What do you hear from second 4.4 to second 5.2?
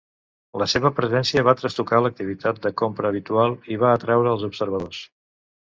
observadors.